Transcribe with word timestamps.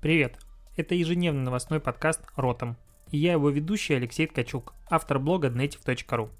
Привет! 0.00 0.38
Это 0.76 0.94
ежедневный 0.94 1.42
новостной 1.42 1.80
подкаст 1.80 2.20
«Ротом». 2.36 2.76
И 3.10 3.18
я 3.18 3.32
его 3.32 3.50
ведущий 3.50 3.94
Алексей 3.94 4.28
Ткачук, 4.28 4.72
автор 4.88 5.18
блога 5.18 5.48
native.ru. 5.48 6.30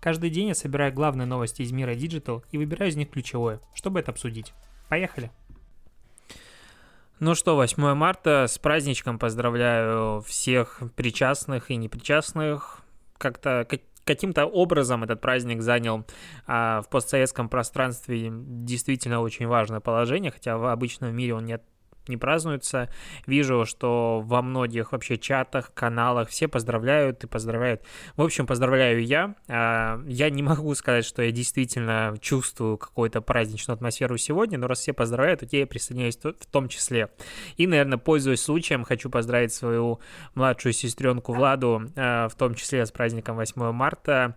Каждый 0.00 0.30
день 0.30 0.48
я 0.48 0.54
собираю 0.56 0.92
главные 0.92 1.24
новости 1.24 1.62
из 1.62 1.70
мира 1.70 1.94
Digital 1.94 2.42
и 2.50 2.58
выбираю 2.58 2.90
из 2.90 2.96
них 2.96 3.10
ключевое, 3.10 3.60
чтобы 3.72 4.00
это 4.00 4.10
обсудить. 4.10 4.52
Поехали! 4.88 5.30
Ну 7.20 7.36
что, 7.36 7.54
8 7.54 7.94
марта, 7.94 8.46
с 8.48 8.58
праздничком 8.58 9.20
поздравляю 9.20 10.20
всех 10.22 10.82
причастных 10.96 11.70
и 11.70 11.76
непричастных. 11.76 12.80
Как-то 13.18 13.64
каким-то 14.04 14.46
образом 14.46 15.04
этот 15.04 15.20
праздник 15.20 15.62
занял 15.62 16.04
а, 16.48 16.82
в 16.82 16.88
постсоветском 16.88 17.48
пространстве 17.48 18.28
действительно 18.32 19.20
очень 19.20 19.46
важное 19.46 19.78
положение, 19.78 20.32
хотя 20.32 20.58
в 20.58 20.66
обычном 20.66 21.14
мире 21.14 21.34
он 21.34 21.44
не 21.44 21.60
не 22.08 22.16
празднуются. 22.16 22.88
Вижу, 23.26 23.64
что 23.66 24.22
во 24.24 24.42
многих 24.42 24.92
вообще 24.92 25.16
чатах, 25.16 25.72
каналах 25.74 26.28
все 26.28 26.48
поздравляют 26.48 27.24
и 27.24 27.26
поздравляют. 27.26 27.82
В 28.16 28.22
общем, 28.22 28.46
поздравляю 28.46 29.04
я. 29.04 29.34
А, 29.48 30.00
я 30.06 30.30
не 30.30 30.42
могу 30.42 30.74
сказать, 30.74 31.04
что 31.04 31.22
я 31.22 31.30
действительно 31.30 32.14
чувствую 32.20 32.78
какую-то 32.78 33.20
праздничную 33.20 33.74
атмосферу 33.74 34.16
сегодня, 34.16 34.58
но 34.58 34.66
раз 34.66 34.80
все 34.80 34.92
поздравляют, 34.92 35.40
то 35.40 35.56
я 35.56 35.66
присоединяюсь 35.66 36.16
в 36.16 36.46
том 36.50 36.68
числе. 36.68 37.10
И, 37.56 37.66
наверное, 37.66 37.98
пользуясь 37.98 38.42
случаем, 38.42 38.84
хочу 38.84 39.10
поздравить 39.10 39.52
свою 39.52 40.00
младшую 40.34 40.72
сестренку 40.72 41.32
Владу, 41.32 41.90
а, 41.96 42.28
в 42.28 42.34
том 42.34 42.54
числе 42.54 42.84
с 42.84 42.92
праздником 42.92 43.36
8 43.36 43.72
марта, 43.72 44.36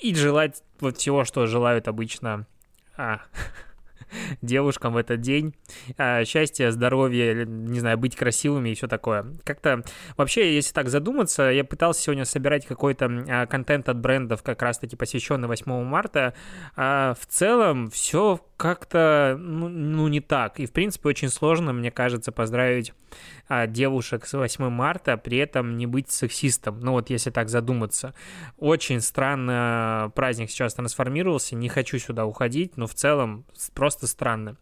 и 0.00 0.14
желать 0.14 0.62
вот 0.80 0.96
всего, 0.96 1.24
что 1.24 1.46
желают 1.46 1.88
обычно 1.88 2.46
а, 2.96 3.20
девушкам 4.42 4.94
в 4.94 4.96
этот 4.96 5.20
день. 5.20 5.54
А, 5.96 6.24
счастья, 6.24 6.70
здоровья, 6.70 7.44
не 7.44 7.80
знаю, 7.80 7.98
быть 7.98 8.16
красивыми 8.16 8.70
и 8.70 8.74
все 8.74 8.88
такое. 8.88 9.26
Как-то 9.44 9.82
вообще, 10.16 10.54
если 10.54 10.72
так 10.72 10.88
задуматься, 10.88 11.44
я 11.50 11.64
пытался 11.64 12.02
сегодня 12.02 12.24
собирать 12.24 12.66
какой-то 12.66 13.24
а, 13.28 13.46
контент 13.46 13.88
от 13.88 13.98
брендов, 13.98 14.42
как 14.42 14.62
раз-таки 14.62 14.96
посвященный 14.96 15.48
8 15.48 15.84
марта. 15.84 16.34
А 16.76 17.14
в 17.18 17.26
целом 17.26 17.90
все 17.90 18.40
как-то, 18.60 19.38
ну, 19.40 19.70
ну, 19.70 20.06
не 20.08 20.20
так. 20.20 20.60
И, 20.60 20.66
в 20.66 20.72
принципе, 20.72 21.08
очень 21.08 21.30
сложно, 21.30 21.72
мне 21.72 21.90
кажется, 21.90 22.30
поздравить 22.30 22.92
а, 23.48 23.66
девушек 23.66 24.26
с 24.26 24.34
8 24.34 24.68
марта, 24.68 25.16
при 25.16 25.38
этом 25.38 25.78
не 25.78 25.86
быть 25.86 26.10
сексистом. 26.10 26.78
Ну, 26.80 26.92
вот 26.92 27.08
если 27.08 27.30
так 27.30 27.48
задуматься. 27.48 28.12
Очень 28.58 29.00
странно 29.00 30.12
праздник 30.14 30.50
сейчас 30.50 30.74
трансформировался, 30.74 31.56
не 31.56 31.70
хочу 31.70 31.98
сюда 31.98 32.26
уходить, 32.26 32.76
но 32.76 32.86
в 32.86 32.92
целом 32.92 33.46
просто 33.74 34.06
странно. 34.06 34.58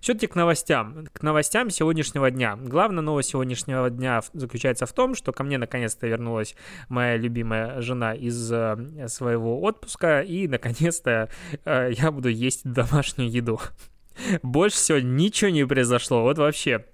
Все-таки 0.00 0.26
к 0.26 0.34
новостям. 0.34 1.06
К 1.12 1.22
новостям 1.22 1.70
сегодняшнего 1.70 2.30
дня. 2.30 2.56
Главная 2.56 3.02
новость 3.02 3.30
сегодняшнего 3.30 3.90
дня 3.90 4.22
заключается 4.32 4.86
в 4.86 4.92
том, 4.92 5.14
что 5.14 5.32
ко 5.32 5.42
мне 5.44 5.58
наконец-то 5.58 6.06
вернулась 6.06 6.54
моя 6.88 7.16
любимая 7.16 7.80
жена 7.80 8.14
из 8.14 8.52
э, 8.52 9.08
своего 9.08 9.62
отпуска, 9.62 10.20
и 10.20 10.46
наконец-то 10.48 11.30
э, 11.64 11.90
я 11.96 12.10
буду 12.10 12.28
есть 12.28 12.62
домашнюю 12.64 13.30
еду. 13.30 13.60
Больше 14.42 14.76
сегодня 14.76 15.08
ничего 15.08 15.50
не 15.50 15.66
произошло. 15.66 16.22
Вот 16.22 16.38
вообще. 16.38 16.84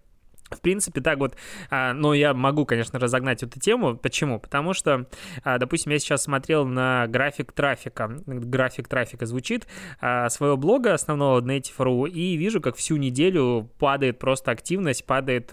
В 0.50 0.60
принципе, 0.60 1.00
так 1.00 1.18
вот, 1.18 1.36
а, 1.70 1.92
но 1.92 2.12
я 2.12 2.34
могу, 2.34 2.66
конечно, 2.66 2.98
разогнать 2.98 3.42
эту 3.42 3.60
тему. 3.60 3.96
Почему? 3.96 4.40
Потому 4.40 4.74
что, 4.74 5.06
а, 5.44 5.58
допустим, 5.58 5.92
я 5.92 5.98
сейчас 5.98 6.24
смотрел 6.24 6.66
на 6.66 7.06
график 7.06 7.52
трафика. 7.52 8.16
График 8.26 8.88
трафика 8.88 9.26
звучит 9.26 9.68
а, 10.00 10.28
своего 10.28 10.56
блога 10.56 10.94
основного 10.94 11.40
Native.ru 11.40 12.08
и 12.08 12.36
вижу, 12.36 12.60
как 12.60 12.76
всю 12.76 12.96
неделю 12.96 13.70
падает 13.78 14.18
просто 14.18 14.50
активность, 14.50 15.04
падает 15.04 15.50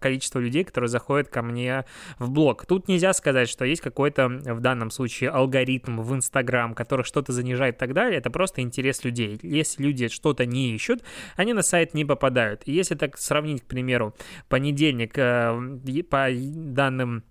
количество 0.00 0.38
людей, 0.38 0.64
которые 0.64 0.88
заходят 0.88 1.28
ко 1.28 1.42
мне 1.42 1.84
в 2.18 2.30
блог. 2.30 2.66
Тут 2.66 2.88
нельзя 2.88 3.12
сказать, 3.12 3.48
что 3.48 3.64
есть 3.64 3.82
какой-то 3.82 4.28
в 4.28 4.60
данном 4.60 4.90
случае 4.90 5.30
алгоритм 5.30 6.00
в 6.00 6.14
Инстаграм, 6.14 6.74
который 6.74 7.04
что-то 7.04 7.32
занижает 7.32 7.76
и 7.76 7.78
так 7.78 7.92
далее. 7.92 8.18
Это 8.18 8.30
просто 8.30 8.62
интерес 8.62 9.04
людей. 9.04 9.38
Если 9.42 9.82
люди 9.82 10.08
что-то 10.08 10.46
не 10.46 10.74
ищут, 10.74 11.02
они 11.36 11.52
на 11.52 11.62
сайт 11.62 11.94
не 11.94 12.04
попадают. 12.04 12.62
И 12.66 12.72
если 12.72 12.94
так 12.94 13.18
сравнить, 13.18 13.62
к 13.62 13.66
примеру, 13.66 13.81
примеру, 13.82 14.14
понедельник 14.48 15.18
э, 15.18 16.02
по 16.08 16.28
данным 16.30 17.24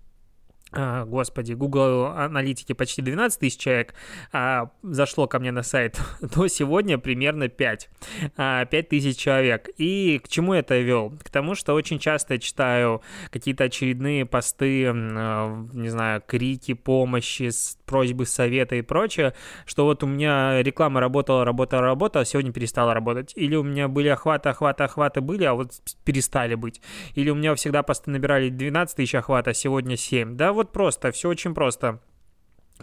господи, 0.72 1.52
Google 1.52 2.06
аналитики 2.06 2.72
почти 2.72 3.02
12 3.02 3.40
тысяч 3.40 3.58
человек 3.58 3.94
а, 4.32 4.70
зашло 4.82 5.26
ко 5.26 5.38
мне 5.38 5.52
на 5.52 5.62
сайт, 5.62 6.00
то 6.34 6.48
сегодня 6.48 6.98
примерно 6.98 7.48
5, 7.48 7.90
5 8.20 8.32
а, 8.36 8.66
тысяч 8.66 9.16
человек. 9.16 9.68
И 9.76 10.20
к 10.24 10.28
чему 10.28 10.54
это 10.54 10.78
вел? 10.78 11.12
К 11.22 11.30
тому, 11.30 11.54
что 11.54 11.74
очень 11.74 11.98
часто 11.98 12.38
читаю 12.38 13.02
какие-то 13.30 13.64
очередные 13.64 14.24
посты, 14.24 14.86
а, 14.88 15.66
не 15.72 15.88
знаю, 15.88 16.22
крики 16.26 16.74
помощи, 16.74 17.50
просьбы 17.84 18.24
совета 18.26 18.76
и 18.76 18.82
прочее, 18.82 19.34
что 19.66 19.84
вот 19.84 20.02
у 20.02 20.06
меня 20.06 20.62
реклама 20.62 21.00
работала, 21.00 21.44
работала, 21.44 21.82
работала, 21.82 22.22
а 22.22 22.24
сегодня 22.24 22.52
перестала 22.52 22.94
работать. 22.94 23.32
Или 23.36 23.56
у 23.56 23.62
меня 23.62 23.88
были 23.88 24.08
охваты, 24.08 24.48
охваты, 24.48 24.84
охваты 24.84 25.20
были, 25.20 25.44
а 25.44 25.54
вот 25.54 25.72
перестали 26.04 26.54
быть. 26.54 26.80
Или 27.14 27.30
у 27.30 27.34
меня 27.34 27.54
всегда 27.54 27.82
посты 27.82 28.10
набирали 28.10 28.48
12 28.48 28.96
тысяч 28.96 29.14
охвата, 29.14 29.50
а 29.50 29.54
сегодня 29.54 29.96
7. 29.96 30.36
Да, 30.36 30.52
вот 30.52 30.61
вот 30.62 30.72
просто, 30.72 31.10
все 31.12 31.28
очень 31.28 31.54
просто. 31.54 32.00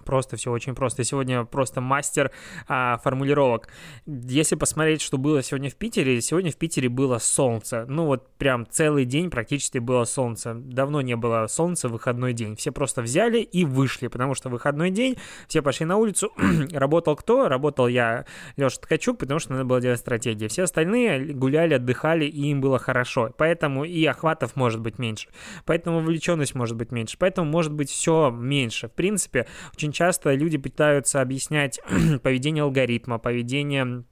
Просто 0.06 0.38
все 0.38 0.52
очень 0.52 0.76
просто. 0.76 1.04
Сегодня 1.04 1.44
просто 1.46 1.82
мастер 1.82 2.32
а, 2.68 2.98
формулировок. 2.98 3.70
Если 4.06 4.56
посмотреть, 4.56 5.02
что 5.02 5.18
было 5.18 5.44
сегодня 5.44 5.70
в 5.70 5.76
Питере, 5.76 6.22
сегодня 6.22 6.52
в 6.52 6.56
Питере 6.56 6.90
было 6.90 7.18
солнце. 7.18 7.86
Ну 7.88 8.06
вот 8.06 8.28
прям 8.38 8.66
целый 8.70 9.06
день 9.06 9.30
практически 9.30 9.78
было 9.78 10.06
солнце. 10.06 10.54
Давно 10.54 11.02
не 11.02 11.16
было 11.16 11.48
солнца 11.48 11.90
выходной 11.90 12.34
день. 12.34 12.56
Все 12.56 12.72
просто 12.72 13.02
взяли 13.02 13.40
и 13.40 13.66
вышли, 13.66 14.08
потому 14.08 14.36
что 14.36 14.50
выходной 14.50 14.90
день, 14.90 15.18
все 15.48 15.62
пошли 15.62 15.86
на 15.86 15.98
улицу. 15.98 16.32
Работал 16.72 17.16
кто? 17.16 17.48
Работал 17.48 17.88
я, 17.88 18.26
Леша 18.58 18.80
Ткачук, 18.82 19.20
потому 19.20 19.40
что 19.40 19.52
надо 19.54 19.66
было 19.66 19.82
делать 19.82 20.00
стратегии. 20.00 20.48
Все 20.48 20.64
остальные 20.64 21.34
гуляли, 21.34 21.74
отдыхали, 21.74 22.26
и 22.26 22.48
им 22.48 22.62
было 22.62 22.80
хорошо. 22.80 23.34
Поэтому 23.38 23.84
и 23.86 24.06
охватов 24.06 24.56
может 24.56 24.80
быть 24.80 25.00
меньше. 25.00 25.30
Поэтому 25.66 26.00
вовлеченность 26.00 26.56
может 26.56 26.78
быть 26.78 26.92
меньше. 26.92 27.18
Поэтому 27.20 27.50
может 27.50 27.74
быть 27.74 27.90
все 27.90 28.30
меньше. 28.32 28.88
В 28.88 28.94
принципе, 28.94 29.48
очень 29.80 29.94
часто 29.94 30.34
люди 30.34 30.58
пытаются 30.58 31.22
объяснять 31.22 31.80
поведение 32.22 32.64
алгоритма, 32.64 33.18
поведение 33.18 34.04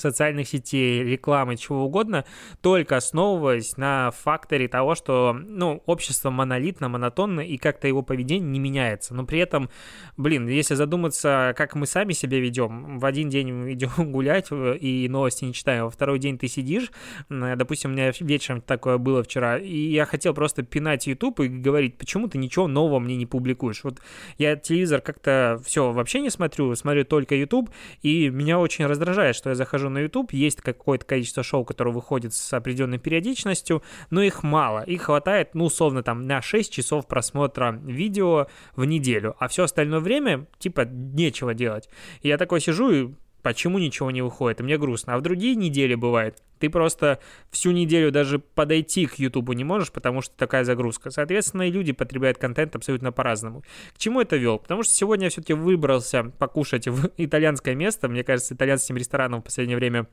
социальных 0.00 0.48
сетей, 0.48 1.02
рекламы, 1.02 1.56
чего 1.56 1.84
угодно, 1.84 2.24
только 2.60 2.96
основываясь 2.96 3.76
на 3.76 4.10
факторе 4.10 4.68
того, 4.68 4.94
что, 4.94 5.32
ну, 5.32 5.82
общество 5.86 6.30
монолитно, 6.30 6.88
монотонно, 6.88 7.40
и 7.40 7.56
как-то 7.56 7.88
его 7.88 8.02
поведение 8.02 8.48
не 8.48 8.58
меняется. 8.58 9.14
Но 9.14 9.24
при 9.24 9.38
этом, 9.38 9.70
блин, 10.16 10.48
если 10.48 10.74
задуматься, 10.74 11.54
как 11.56 11.74
мы 11.74 11.86
сами 11.86 12.12
себя 12.12 12.40
ведем, 12.40 12.98
в 12.98 13.04
один 13.04 13.28
день 13.28 13.72
идем 13.72 13.90
гулять 14.12 14.48
и 14.50 15.08
новости 15.08 15.44
не 15.44 15.52
читаем, 15.52 15.84
во 15.84 15.90
второй 15.90 16.18
день 16.18 16.38
ты 16.38 16.48
сидишь, 16.48 16.90
допустим, 17.28 17.90
у 17.90 17.92
меня 17.94 18.12
вечером 18.20 18.60
такое 18.60 18.98
было 18.98 19.22
вчера, 19.22 19.58
и 19.58 19.76
я 19.76 20.04
хотел 20.04 20.34
просто 20.34 20.62
пинать 20.62 21.06
YouTube 21.06 21.40
и 21.40 21.48
говорить, 21.48 21.98
почему 21.98 22.28
ты 22.28 22.38
ничего 22.38 22.68
нового 22.68 22.98
мне 22.98 23.16
не 23.16 23.26
публикуешь. 23.26 23.84
Вот 23.84 24.00
я 24.38 24.56
телевизор 24.56 25.00
как-то 25.00 25.60
все 25.64 25.92
вообще 25.92 26.20
не 26.20 26.30
смотрю, 26.30 26.74
смотрю 26.74 27.04
только 27.04 27.34
YouTube, 27.34 27.70
и 28.02 28.28
меня 28.28 28.58
очень 28.58 28.86
раздражает, 28.86 29.36
что 29.36 29.50
я 29.50 29.54
захожу 29.54 29.85
захожу 29.86 29.88
на 29.88 29.98
YouTube, 29.98 30.32
есть 30.32 30.60
какое-то 30.60 31.04
количество 31.04 31.42
шоу, 31.42 31.64
которые 31.64 31.94
выходят 31.94 32.34
с 32.34 32.52
определенной 32.52 32.98
периодичностью, 32.98 33.82
но 34.10 34.22
их 34.22 34.42
мало. 34.42 34.82
Их 34.82 35.02
хватает, 35.02 35.54
ну, 35.54 35.64
условно, 35.64 36.02
там, 36.02 36.26
на 36.26 36.42
6 36.42 36.72
часов 36.72 37.06
просмотра 37.06 37.80
видео 37.84 38.46
в 38.76 38.84
неделю, 38.84 39.34
а 39.38 39.48
все 39.48 39.64
остальное 39.64 40.00
время, 40.00 40.46
типа, 40.58 40.84
нечего 40.84 41.54
делать. 41.54 41.88
И 42.22 42.28
я 42.28 42.38
такой 42.38 42.60
сижу 42.60 42.90
и 42.90 43.08
почему 43.46 43.78
ничего 43.78 44.10
не 44.10 44.22
выходит, 44.22 44.58
и 44.58 44.64
мне 44.64 44.76
грустно. 44.76 45.14
А 45.14 45.18
в 45.18 45.20
другие 45.20 45.54
недели 45.54 45.94
бывает, 45.94 46.42
ты 46.58 46.68
просто 46.68 47.20
всю 47.52 47.70
неделю 47.70 48.10
даже 48.10 48.40
подойти 48.40 49.06
к 49.06 49.20
Ютубу 49.20 49.52
не 49.52 49.62
можешь, 49.62 49.92
потому 49.92 50.20
что 50.20 50.34
такая 50.36 50.64
загрузка. 50.64 51.10
Соответственно, 51.10 51.68
и 51.68 51.70
люди 51.70 51.92
потребляют 51.92 52.38
контент 52.38 52.74
абсолютно 52.74 53.12
по-разному. 53.12 53.62
К 53.94 53.98
чему 53.98 54.20
это 54.20 54.34
вел? 54.34 54.58
Потому 54.58 54.82
что 54.82 54.92
сегодня 54.92 55.26
я 55.26 55.30
все-таки 55.30 55.52
выбрался 55.52 56.24
покушать 56.24 56.88
в 56.88 57.08
итальянское 57.18 57.76
место. 57.76 58.08
Мне 58.08 58.24
кажется, 58.24 58.54
итальянским 58.54 58.96
ресторанам 58.96 59.42
в 59.42 59.44
последнее 59.44 59.76
время 59.76 60.08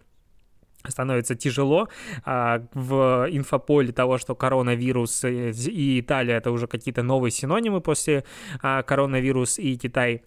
становится 0.87 1.35
тяжело 1.35 1.87
а, 2.25 2.61
в 2.73 3.27
инфополе 3.31 3.91
того, 3.91 4.17
что 4.17 4.35
коронавирус 4.35 5.23
и 5.23 5.99
Италия 5.99 6.35
это 6.35 6.51
уже 6.51 6.67
какие-то 6.67 7.03
новые 7.03 7.31
синонимы 7.31 7.81
после 7.81 8.25
а, 8.61 8.83
коронавирус 8.83 9.59
и 9.59 9.77
Китай. 9.77 10.23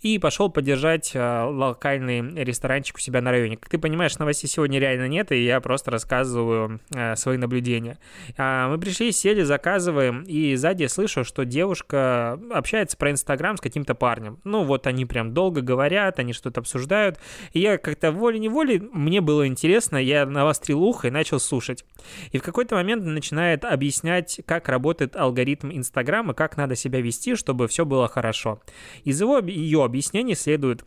И 0.00 0.18
пошел 0.18 0.48
поддержать 0.48 1.10
э, 1.14 1.42
локальный 1.42 2.44
ресторанчик 2.44 2.96
у 2.96 3.00
себя 3.00 3.20
на 3.20 3.30
районе. 3.30 3.56
Как 3.56 3.68
ты 3.68 3.78
понимаешь, 3.78 4.16
новостей 4.18 4.48
сегодня 4.48 4.78
реально 4.78 5.08
нет, 5.08 5.32
и 5.32 5.44
я 5.44 5.60
просто 5.60 5.90
рассказываю 5.90 6.80
э, 6.94 7.16
свои 7.16 7.36
наблюдения. 7.36 7.98
А, 8.36 8.68
мы 8.68 8.78
пришли, 8.78 9.10
сели, 9.10 9.42
заказываем, 9.42 10.22
и 10.22 10.54
сзади 10.54 10.86
слышу, 10.86 11.24
что 11.24 11.44
девушка 11.44 12.38
общается 12.52 12.96
про 12.96 13.10
Инстаграм 13.10 13.56
с 13.56 13.60
каким-то 13.60 13.94
парнем. 13.94 14.38
Ну, 14.44 14.62
вот 14.62 14.86
они 14.86 15.04
прям 15.04 15.34
долго 15.34 15.62
говорят, 15.62 16.18
они 16.18 16.32
что-то 16.32 16.60
обсуждают, 16.60 17.18
и 17.52 17.60
я 17.60 17.76
как-то 17.78 18.12
волей-неволей, 18.12 18.80
мне 18.92 19.20
было 19.20 19.46
интересно, 19.48 19.96
я 19.96 20.26
навострил 20.26 20.80
ухо 20.82 21.08
и 21.08 21.10
начал 21.10 21.40
слушать. 21.40 21.84
И 22.30 22.38
в 22.38 22.42
какой-то 22.42 22.76
момент 22.76 23.04
начинает 23.04 23.64
объяснять, 23.64 24.40
как 24.46 24.68
работает 24.68 25.16
алгоритм 25.16 25.70
Инстаграма, 25.72 26.34
как 26.34 26.56
надо 26.56 26.76
себя 26.76 27.00
вести, 27.00 27.34
чтобы 27.34 27.66
все 27.66 27.84
было 27.84 28.06
хорошо. 28.06 28.60
Из 29.04 29.20
его 29.20 29.38
ее 29.38 29.87
объяснений 29.88 30.34
следует 30.34 30.84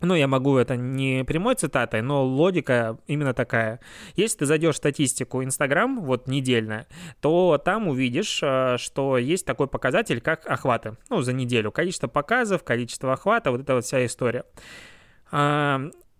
ну, 0.00 0.14
я 0.14 0.28
могу 0.28 0.56
это 0.56 0.76
не 0.76 1.24
прямой 1.24 1.56
цитатой, 1.56 2.02
но 2.02 2.24
логика 2.24 2.98
именно 3.06 3.34
такая. 3.34 3.80
Если 4.14 4.38
ты 4.38 4.46
зайдешь 4.46 4.76
в 4.76 4.78
статистику 4.78 5.42
Инстаграм, 5.42 6.00
вот 6.00 6.28
недельная, 6.28 6.86
то 7.20 7.60
там 7.64 7.88
увидишь, 7.88 8.40
э, 8.42 8.76
что 8.78 9.18
есть 9.18 9.44
такой 9.44 9.66
показатель, 9.66 10.20
как 10.20 10.46
охваты. 10.46 10.96
Ну, 11.10 11.22
за 11.22 11.32
неделю. 11.32 11.72
Количество 11.72 12.06
показов, 12.06 12.62
количество 12.62 13.12
охвата, 13.12 13.50
вот 13.50 13.62
эта 13.62 13.74
вот 13.74 13.84
вся 13.84 14.04
история. 14.06 14.44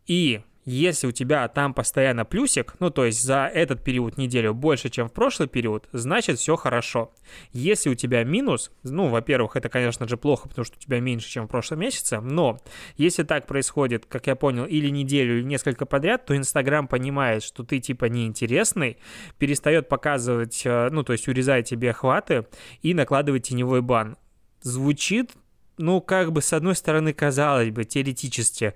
И 0.06 0.40
если 0.70 1.06
у 1.06 1.12
тебя 1.12 1.48
там 1.48 1.72
постоянно 1.72 2.26
плюсик, 2.26 2.74
ну 2.78 2.90
то 2.90 3.06
есть 3.06 3.22
за 3.22 3.46
этот 3.46 3.82
период 3.82 4.18
неделю 4.18 4.52
больше, 4.52 4.90
чем 4.90 5.08
в 5.08 5.12
прошлый 5.12 5.48
период, 5.48 5.88
значит 5.92 6.38
все 6.38 6.56
хорошо. 6.56 7.10
Если 7.52 7.88
у 7.88 7.94
тебя 7.94 8.22
минус, 8.22 8.70
ну, 8.82 9.08
во-первых, 9.08 9.56
это, 9.56 9.70
конечно 9.70 10.06
же, 10.06 10.18
плохо, 10.18 10.46
потому 10.46 10.66
что 10.66 10.76
у 10.76 10.80
тебя 10.80 11.00
меньше, 11.00 11.30
чем 11.30 11.46
в 11.46 11.50
прошлом 11.50 11.80
месяце, 11.80 12.20
но 12.20 12.60
если 12.98 13.22
так 13.22 13.46
происходит, 13.46 14.04
как 14.06 14.26
я 14.26 14.36
понял, 14.36 14.66
или 14.66 14.90
неделю, 14.90 15.38
или 15.38 15.44
несколько 15.44 15.86
подряд, 15.86 16.26
то 16.26 16.36
Инстаграм 16.36 16.86
понимает, 16.86 17.42
что 17.42 17.64
ты 17.64 17.78
типа 17.78 18.04
неинтересный, 18.04 18.98
перестает 19.38 19.88
показывать, 19.88 20.62
э, 20.66 20.90
ну 20.90 21.02
то 21.02 21.12
есть 21.14 21.28
урезает 21.28 21.64
тебе 21.64 21.92
охваты 21.92 22.46
и 22.82 22.92
накладывает 22.92 23.44
теневой 23.44 23.80
бан. 23.80 24.18
Звучит, 24.60 25.30
ну, 25.78 26.02
как 26.02 26.32
бы 26.32 26.42
с 26.42 26.52
одной 26.52 26.74
стороны, 26.74 27.14
казалось 27.14 27.70
бы, 27.70 27.84
теоретически, 27.84 28.74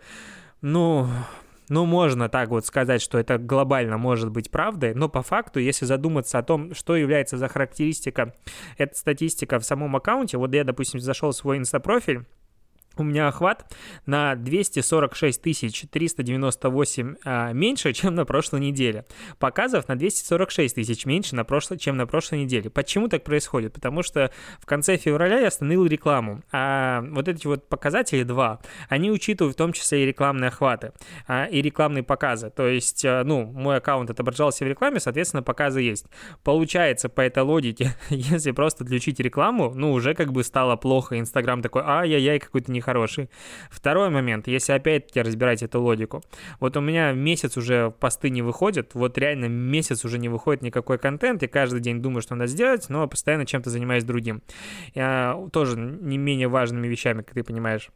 ну, 0.62 1.08
ну, 1.68 1.86
можно 1.86 2.28
так 2.28 2.48
вот 2.50 2.66
сказать, 2.66 3.00
что 3.00 3.18
это 3.18 3.38
глобально 3.38 3.98
может 3.98 4.30
быть 4.30 4.50
правдой, 4.50 4.94
но 4.94 5.08
по 5.08 5.22
факту, 5.22 5.60
если 5.60 5.84
задуматься 5.84 6.38
о 6.38 6.42
том, 6.42 6.74
что 6.74 6.96
является 6.96 7.36
за 7.36 7.48
характеристика, 7.48 8.34
эта 8.78 8.96
статистика 8.96 9.58
в 9.58 9.64
самом 9.64 9.94
аккаунте, 9.96 10.38
вот 10.38 10.54
я, 10.54 10.64
допустим, 10.64 11.00
зашел 11.00 11.30
в 11.30 11.36
свой 11.36 11.58
инстапрофиль, 11.58 12.26
у 12.96 13.04
меня 13.04 13.28
охват 13.28 13.74
на 14.06 14.34
246 14.34 15.40
398 15.90 17.14
а, 17.24 17.52
меньше, 17.52 17.92
чем 17.94 18.14
на 18.14 18.24
прошлой 18.24 18.60
неделе. 18.60 19.04
Показов 19.38 19.88
на 19.88 19.96
246 19.96 20.74
тысяч 20.74 21.06
меньше, 21.06 21.34
на 21.34 21.44
прошло, 21.44 21.76
чем 21.76 21.96
на 21.96 22.06
прошлой 22.06 22.44
неделе. 22.44 22.70
Почему 22.70 23.08
так 23.08 23.24
происходит? 23.24 23.72
Потому 23.72 24.02
что 24.02 24.30
в 24.60 24.66
конце 24.66 24.96
февраля 24.96 25.40
я 25.40 25.48
остановил 25.48 25.86
рекламу, 25.86 26.42
а 26.52 27.02
вот 27.10 27.28
эти 27.28 27.46
вот 27.46 27.68
показатели 27.68 28.22
два, 28.22 28.60
они 28.88 29.10
учитывают 29.10 29.54
в 29.54 29.58
том 29.58 29.72
числе 29.72 30.02
и 30.02 30.06
рекламные 30.06 30.48
охваты, 30.48 30.92
а, 31.26 31.44
и 31.44 31.62
рекламные 31.62 32.02
показы. 32.02 32.50
То 32.50 32.68
есть, 32.68 33.04
а, 33.04 33.24
ну, 33.24 33.44
мой 33.44 33.76
аккаунт 33.76 34.10
отображался 34.10 34.64
в 34.64 34.68
рекламе, 34.68 35.00
соответственно, 35.00 35.42
показы 35.42 35.80
есть. 35.80 36.06
Получается, 36.42 37.08
по 37.08 37.20
этой 37.20 37.42
логике, 37.42 37.94
если 38.10 38.50
просто 38.50 38.84
отключить 38.84 39.20
рекламу, 39.20 39.72
ну, 39.74 39.92
уже 39.92 40.14
как 40.14 40.32
бы 40.32 40.44
стало 40.44 40.76
плохо. 40.76 41.18
Инстаграм 41.18 41.62
такой, 41.62 41.82
ай-яй-яй, 41.84 42.38
какой-то 42.38 42.70
не 42.70 42.81
хороший. 42.82 43.30
Второй 43.70 44.10
момент, 44.10 44.48
если 44.48 44.72
опять-таки 44.72 45.22
разбирать 45.22 45.62
эту 45.62 45.80
логику. 45.80 46.22
Вот 46.60 46.76
у 46.76 46.80
меня 46.80 47.12
месяц 47.12 47.56
уже 47.56 47.90
посты 47.90 48.30
не 48.30 48.42
выходят, 48.42 48.94
вот 48.94 49.16
реально 49.18 49.46
месяц 49.46 50.04
уже 50.04 50.18
не 50.18 50.28
выходит 50.28 50.62
никакой 50.62 50.98
контент, 50.98 51.42
я 51.42 51.48
каждый 51.48 51.80
день 51.80 52.02
думаю, 52.02 52.22
что 52.22 52.34
надо 52.34 52.46
сделать, 52.46 52.88
но 52.88 53.06
постоянно 53.06 53.46
чем-то 53.46 53.70
занимаюсь 53.70 54.04
другим. 54.04 54.42
Я 54.94 55.38
тоже 55.52 55.78
не 55.78 56.18
менее 56.18 56.48
важными 56.48 56.86
вещами, 56.88 57.22
как 57.22 57.34
ты 57.34 57.42
понимаешь. 57.42 57.90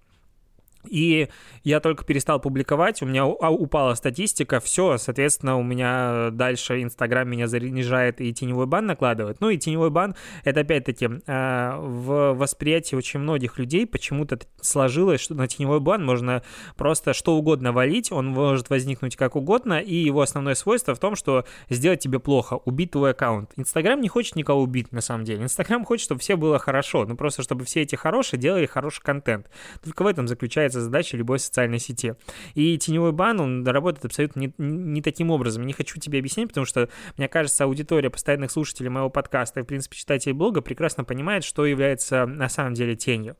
И 0.89 1.29
я 1.65 1.81
только 1.81 2.05
перестал 2.05 2.41
публиковать, 2.41 3.03
у 3.03 3.07
меня 3.07 3.25
а, 3.25 3.51
упала 3.51 3.95
статистика, 3.95 4.61
все, 4.61 4.99
соответственно, 4.99 5.59
у 5.59 5.63
меня 5.63 6.31
дальше 6.31 6.83
Инстаграм 6.83 7.29
меня 7.29 7.49
занижает 7.49 8.21
и 8.21 8.33
теневой 8.33 8.67
бан 8.67 8.87
накладывает. 8.87 9.41
Ну 9.41 9.51
и 9.51 9.59
теневой 9.59 9.91
бан, 9.91 10.15
это 10.45 10.61
опять-таки 10.61 11.09
а, 11.27 11.79
в 11.81 12.35
восприятии 12.35 12.97
очень 12.97 13.21
многих 13.21 13.59
людей 13.59 13.87
почему-то 13.87 14.39
сложилось, 14.61 15.21
что 15.21 15.35
на 15.35 15.49
теневой 15.49 15.81
бан 15.81 16.05
можно 16.05 16.43
просто 16.77 17.13
что 17.13 17.37
угодно 17.37 17.73
валить, 17.73 18.13
он 18.13 18.29
может 18.29 18.71
возникнуть 18.71 19.17
как 19.17 19.37
угодно, 19.37 19.81
и 19.81 19.95
его 19.95 20.21
основное 20.21 20.55
свойство 20.55 20.95
в 20.95 20.99
том, 20.99 21.17
что 21.17 21.45
сделать 21.69 22.01
тебе 22.01 22.19
плохо, 22.19 22.55
убить 22.65 22.93
твой 22.93 23.11
аккаунт. 23.11 23.51
Инстаграм 23.57 24.01
не 24.01 24.09
хочет 24.09 24.37
никого 24.37 24.63
убить, 24.63 24.93
на 24.93 25.01
самом 25.01 25.25
деле. 25.25 25.43
Инстаграм 25.43 25.85
хочет, 25.85 26.05
чтобы 26.05 26.21
все 26.21 26.37
было 26.37 26.59
хорошо, 26.59 27.05
ну 27.07 27.17
просто 27.17 27.43
чтобы 27.43 27.65
все 27.65 27.83
эти 27.83 27.97
хорошие 27.97 28.39
делали 28.39 28.67
хороший 28.67 29.03
контент. 29.03 29.51
Только 29.85 30.03
в 30.03 30.07
этом 30.07 30.29
заключается 30.29 30.76
является 30.77 30.81
задачей 30.81 31.17
любой 31.17 31.39
социальной 31.39 31.79
сети. 31.79 32.15
И 32.55 32.79
теневой 32.79 33.13
бан, 33.13 33.41
он 33.41 33.67
работает 33.67 34.05
абсолютно 34.05 34.41
не, 34.41 34.55
не 34.59 35.03
таким 35.03 35.31
образом. 35.31 35.67
Не 35.67 35.73
хочу 35.73 35.99
тебе 35.99 36.19
объяснять, 36.19 36.49
потому 36.49 36.67
что, 36.67 36.89
мне 37.17 37.29
кажется, 37.29 37.65
аудитория 37.65 38.11
постоянных 38.11 38.51
слушателей 38.51 38.91
моего 38.91 39.11
подкаста 39.11 39.61
и, 39.61 39.63
в 39.63 39.67
принципе, 39.67 39.97
читателей 39.97 40.35
блога 40.35 40.61
прекрасно 40.61 41.05
понимает, 41.05 41.45
что 41.45 41.67
является 41.67 42.27
на 42.27 42.49
самом 42.49 42.75
деле 42.75 42.95
тенью. 42.95 43.37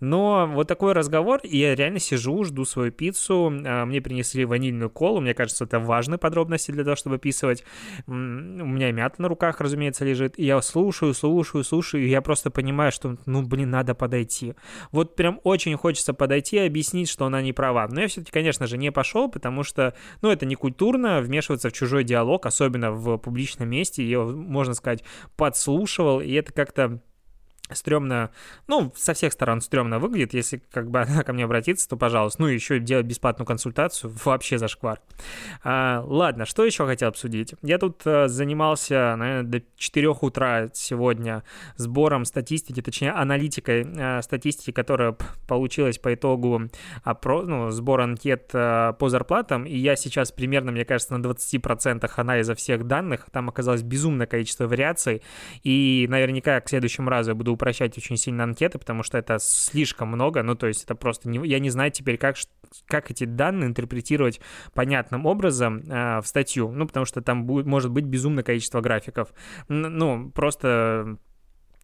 Но 0.00 0.46
вот 0.46 0.68
такой 0.68 0.92
разговор, 0.92 1.40
и 1.42 1.58
я 1.58 1.74
реально 1.74 1.98
сижу, 1.98 2.44
жду 2.44 2.64
свою 2.64 2.92
пиццу, 2.92 3.52
а, 3.64 3.84
мне 3.84 4.00
принесли 4.00 4.44
ванильную 4.44 4.90
колу, 4.90 5.20
мне 5.20 5.34
кажется, 5.34 5.64
это 5.64 5.78
важные 5.78 6.18
подробности 6.18 6.72
для 6.72 6.84
того, 6.84 6.96
чтобы 6.96 7.16
описывать. 7.16 7.64
У 8.06 8.12
меня 8.12 8.92
мята 8.92 9.22
на 9.22 9.28
руках, 9.28 9.60
разумеется, 9.60 10.04
лежит, 10.04 10.38
и 10.38 10.44
я 10.44 10.60
слушаю, 10.62 11.14
слушаю, 11.14 11.64
слушаю, 11.64 12.04
и 12.04 12.08
я 12.08 12.20
просто 12.20 12.50
понимаю, 12.50 12.92
что, 12.92 13.16
ну, 13.26 13.42
блин, 13.42 13.70
надо 13.70 13.94
подойти. 13.94 14.54
Вот 14.92 15.16
прям 15.16 15.40
очень 15.44 15.76
хочется 15.76 16.14
подойти 16.14 16.58
объяснить, 16.76 17.08
что 17.08 17.24
она 17.24 17.40
не 17.40 17.54
права. 17.54 17.88
Но 17.90 18.02
я 18.02 18.08
все-таки, 18.08 18.30
конечно 18.30 18.66
же, 18.66 18.76
не 18.76 18.92
пошел, 18.92 19.30
потому 19.30 19.62
что, 19.62 19.94
ну, 20.20 20.30
это 20.30 20.44
не 20.44 20.56
культурно 20.56 21.20
вмешиваться 21.22 21.70
в 21.70 21.72
чужой 21.72 22.04
диалог, 22.04 22.44
особенно 22.44 22.92
в 22.92 23.16
публичном 23.16 23.70
месте. 23.70 24.06
Я, 24.06 24.20
можно 24.20 24.74
сказать, 24.74 25.02
подслушивал, 25.36 26.20
и 26.20 26.30
это 26.32 26.52
как-то 26.52 27.00
стрёмно, 27.72 28.30
ну, 28.66 28.92
со 28.96 29.14
всех 29.14 29.32
сторон 29.32 29.60
стрёмно 29.60 29.98
выглядит, 29.98 30.34
если 30.34 30.62
как 30.70 30.90
бы 30.90 31.00
она 31.02 31.22
ко 31.22 31.32
мне 31.32 31.44
обратится, 31.44 31.88
то 31.88 31.96
пожалуйста. 31.96 32.42
Ну, 32.42 32.48
еще 32.48 32.78
делать 32.78 33.06
бесплатную 33.06 33.46
консультацию, 33.46 34.12
вообще 34.24 34.58
зашквар. 34.58 35.00
А, 35.64 36.02
ладно, 36.06 36.44
что 36.44 36.64
еще 36.64 36.86
хотел 36.86 37.08
обсудить? 37.08 37.54
Я 37.62 37.78
тут 37.78 38.02
а, 38.04 38.28
занимался, 38.28 39.14
наверное, 39.16 39.42
до 39.42 39.62
4 39.76 40.08
утра 40.08 40.70
сегодня 40.72 41.42
сбором 41.76 42.24
статистики, 42.24 42.80
точнее, 42.82 43.12
аналитикой 43.12 43.86
а, 43.98 44.22
статистики, 44.22 44.70
которая 44.70 45.16
получилась 45.48 45.98
по 45.98 46.14
итогу 46.14 46.62
а, 47.04 47.14
про, 47.14 47.42
ну, 47.42 47.70
сбора 47.70 48.04
анкет 48.04 48.50
а, 48.52 48.92
по 48.92 49.08
зарплатам, 49.08 49.64
и 49.64 49.76
я 49.76 49.96
сейчас 49.96 50.32
примерно, 50.32 50.72
мне 50.72 50.84
кажется, 50.84 51.16
на 51.16 51.24
20% 51.24 52.10
анализа 52.16 52.54
всех 52.54 52.86
данных, 52.86 53.26
там 53.32 53.48
оказалось 53.48 53.82
безумное 53.82 54.26
количество 54.26 54.66
вариаций, 54.66 55.22
и 55.62 56.06
наверняка 56.08 56.60
к 56.60 56.68
следующему 56.68 57.10
разу 57.10 57.30
я 57.30 57.34
буду 57.34 57.52
упрощать 57.56 57.98
очень 57.98 58.16
сильно 58.16 58.44
анкеты, 58.44 58.78
потому 58.78 59.02
что 59.02 59.18
это 59.18 59.38
слишком 59.40 60.08
много, 60.08 60.42
ну, 60.42 60.54
то 60.54 60.66
есть 60.68 60.84
это 60.84 60.94
просто... 60.94 61.28
Не, 61.28 61.46
я 61.46 61.58
не 61.58 61.70
знаю 61.70 61.90
теперь, 61.90 62.16
как, 62.16 62.36
как 62.86 63.10
эти 63.10 63.24
данные 63.24 63.68
интерпретировать 63.68 64.40
понятным 64.72 65.26
образом 65.26 65.78
э, 65.78 66.20
в 66.20 66.26
статью, 66.26 66.70
ну, 66.70 66.86
потому 66.86 67.04
что 67.04 67.20
там 67.20 67.44
будет, 67.44 67.66
может 67.66 67.90
быть 67.90 68.04
безумное 68.04 68.44
количество 68.44 68.80
графиков. 68.80 69.34
Ну, 69.68 70.30
просто 70.30 71.18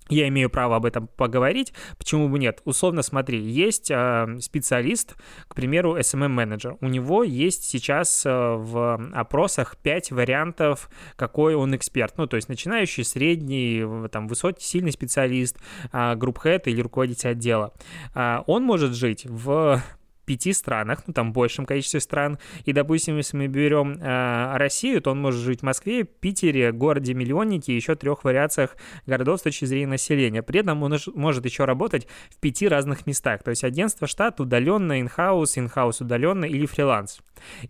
я 0.08 0.28
имею 0.28 0.50
право 0.50 0.76
об 0.76 0.84
этом 0.84 1.08
поговорить, 1.08 1.72
почему 1.96 2.28
бы 2.28 2.38
нет? 2.38 2.60
Условно 2.64 3.02
смотри, 3.02 3.40
есть 3.40 3.90
э, 3.90 4.38
специалист, 4.40 5.14
к 5.48 5.54
примеру, 5.54 5.96
SMM-менеджер. 5.96 6.76
У 6.80 6.88
него 6.88 7.22
есть 7.22 7.64
сейчас 7.64 8.26
э, 8.26 8.30
в 8.30 9.00
опросах 9.12 9.76
5 9.78 10.12
вариантов, 10.12 10.90
какой 11.16 11.54
он 11.54 11.74
эксперт. 11.76 12.18
Ну, 12.18 12.26
то 12.26 12.36
есть 12.36 12.48
начинающий, 12.48 13.04
средний, 13.04 14.08
там, 14.08 14.28
высокий, 14.28 14.64
сильный 14.64 14.92
специалист, 14.92 15.56
э, 15.92 16.14
group 16.16 16.45
head 16.45 16.68
или 16.68 16.80
руководитель 16.80 17.30
отдела. 17.30 17.72
Э, 18.14 18.40
он 18.46 18.64
может 18.64 18.94
жить 18.94 19.24
в 19.26 19.82
пяти 20.24 20.52
странах, 20.52 21.02
ну 21.06 21.12
там 21.12 21.32
большем 21.32 21.66
количестве 21.66 22.00
стран. 22.00 22.38
И, 22.64 22.72
допустим, 22.72 23.16
если 23.16 23.36
мы 23.36 23.46
берем 23.46 23.98
э, 24.00 24.56
Россию, 24.56 25.00
то 25.02 25.10
он 25.10 25.20
может 25.20 25.40
жить 25.40 25.60
в 25.60 25.62
Москве, 25.64 26.04
Питере, 26.04 26.72
городе-миллионнике, 26.72 27.74
еще 27.74 27.94
трех 27.94 28.24
вариациях 28.24 28.76
городов 29.06 29.40
с 29.40 29.42
точки 29.42 29.64
зрения 29.64 29.88
населения. 29.88 30.42
При 30.42 30.60
этом 30.60 30.82
он 30.82 30.96
может 31.14 31.44
еще 31.44 31.64
работать 31.64 32.06
в 32.30 32.38
пяти 32.38 32.68
разных 32.68 33.06
местах. 33.06 33.42
То 33.42 33.50
есть 33.50 33.64
агентство, 33.64 34.06
штат, 34.06 34.40
удаленно, 34.40 35.00
инхаус, 35.00 35.58
инхаус 35.58 36.00
удаленно 36.00 36.44
или 36.44 36.66
фриланс. 36.66 37.20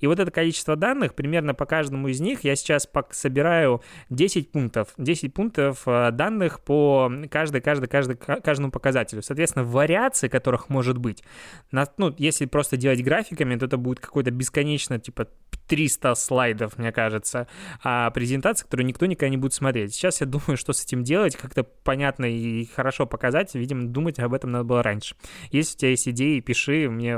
И 0.00 0.06
вот 0.06 0.18
это 0.18 0.30
количество 0.30 0.76
данных, 0.76 1.14
примерно 1.14 1.54
по 1.54 1.66
каждому 1.66 2.08
из 2.08 2.20
них, 2.20 2.44
я 2.44 2.56
сейчас 2.56 2.88
собираю 3.10 3.82
10 4.10 4.50
пунктов. 4.50 4.88
10 4.98 5.32
пунктов 5.32 5.82
э, 5.86 6.10
данных 6.12 6.60
по 6.60 7.10
каждой, 7.30 7.60
каждой, 7.60 7.88
каждой, 7.88 8.16
каждому 8.16 8.70
показателю. 8.70 9.22
Соответственно, 9.22 9.64
вариации, 9.64 10.28
которых 10.28 10.68
может 10.68 10.98
быть, 10.98 11.22
ну, 11.70 12.14
если 12.18 12.41
просто 12.46 12.76
делать 12.76 13.02
графиками, 13.02 13.56
то 13.56 13.66
это 13.66 13.76
будет 13.76 14.00
какой-то 14.00 14.30
бесконечно, 14.30 14.98
типа, 14.98 15.28
300 15.68 16.14
слайдов, 16.14 16.78
мне 16.78 16.92
кажется, 16.92 17.46
а 17.82 18.10
презентация, 18.10 18.64
которую 18.64 18.86
никто 18.86 19.06
никогда 19.06 19.30
не 19.30 19.36
будет 19.36 19.54
смотреть. 19.54 19.94
Сейчас 19.94 20.20
я 20.20 20.26
думаю, 20.26 20.56
что 20.56 20.72
с 20.72 20.84
этим 20.84 21.02
делать, 21.02 21.36
как-то 21.36 21.64
понятно 21.64 22.26
и 22.26 22.66
хорошо 22.66 23.06
показать. 23.06 23.54
Видимо, 23.54 23.86
думать 23.86 24.18
об 24.18 24.34
этом 24.34 24.50
надо 24.50 24.64
было 24.64 24.82
раньше. 24.82 25.14
Если 25.50 25.74
у 25.74 25.78
тебя 25.78 25.90
есть 25.90 26.08
идеи, 26.08 26.40
пиши, 26.40 26.90
мне 26.90 27.16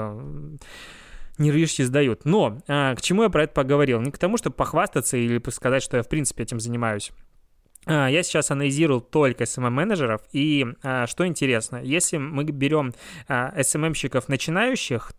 нервишки 1.39 1.83
сдают. 1.83 2.25
Но 2.25 2.59
а, 2.69 2.95
к 2.95 3.03
чему 3.03 3.25
я 3.25 3.29
про 3.29 3.45
это 3.45 3.53
поговорил? 3.55 4.01
Не 4.01 4.11
к 4.11 4.19
тому, 4.19 4.37
чтобы 4.37 4.57
похвастаться 4.57 5.17
или 5.17 5.43
сказать, 5.51 5.83
что 5.83 5.97
я 5.97 6.03
в 6.03 6.09
принципе 6.09 6.45
этим 6.45 6.61
занимаюсь. 6.61 7.11
А, 7.87 8.09
я 8.09 8.23
сейчас 8.23 8.51
анализировал 8.51 9.01
только 9.01 9.45
SMM-менеджеров, 9.45 10.23
и 10.33 10.67
а, 10.83 11.07
что 11.07 11.27
интересно, 11.27 11.81
если 11.83 12.17
мы 12.17 12.45
берем 12.45 12.95
а, 13.29 13.53
SMM-щиков 13.59 14.25
начинающих, 14.29 15.13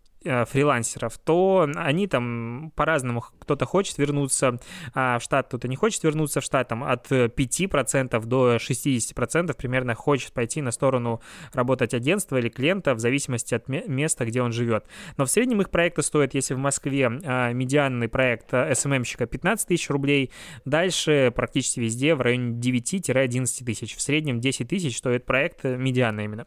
фрилансеров, 0.46 1.18
то 1.18 1.68
они 1.76 2.06
там 2.06 2.72
по-разному, 2.74 3.24
кто-то 3.38 3.64
хочет 3.64 3.98
вернуться 3.98 4.58
а, 4.94 5.18
в 5.18 5.22
штат, 5.22 5.48
кто-то 5.48 5.68
не 5.68 5.76
хочет 5.76 6.02
вернуться 6.02 6.40
в 6.40 6.44
штат, 6.44 6.68
там 6.68 6.84
от 6.84 7.10
5% 7.10 8.24
до 8.26 8.56
60% 8.56 9.56
примерно 9.56 9.94
хочет 9.94 10.32
пойти 10.32 10.62
на 10.62 10.70
сторону 10.70 11.20
работать 11.52 11.94
агентства 11.94 12.36
или 12.38 12.48
клиента 12.48 12.94
в 12.94 12.98
зависимости 12.98 13.54
от 13.54 13.68
места, 13.68 14.24
где 14.24 14.42
он 14.42 14.52
живет. 14.52 14.86
Но 15.16 15.24
в 15.24 15.30
среднем 15.30 15.60
их 15.60 15.70
проекты 15.70 16.02
стоят, 16.02 16.34
если 16.34 16.54
в 16.54 16.58
Москве 16.58 17.06
а, 17.24 17.52
медианный 17.52 18.08
проект 18.08 18.52
SMM-щика 18.52 19.26
15 19.26 19.68
тысяч 19.68 19.90
рублей, 19.90 20.30
дальше 20.64 21.32
практически 21.34 21.80
везде 21.80 22.14
в 22.14 22.20
районе 22.20 22.58
9-11 22.58 23.64
тысяч. 23.64 23.96
В 23.96 24.00
среднем 24.00 24.40
10 24.40 24.68
тысяч 24.68 24.98
стоит 24.98 25.24
проект 25.24 25.64
э, 25.64 25.76
медианный 25.76 26.24
именно. 26.24 26.46